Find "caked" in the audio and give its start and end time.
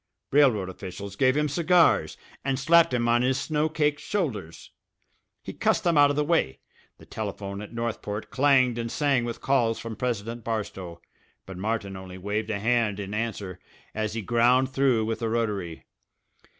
3.69-3.99